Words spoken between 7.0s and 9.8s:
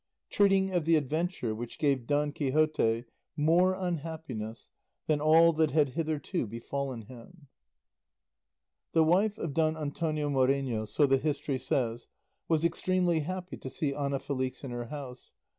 HIM The wife of Don